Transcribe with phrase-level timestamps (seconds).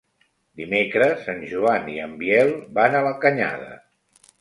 [0.61, 3.73] Dimecres en Joan i en Biel van a la Canyada.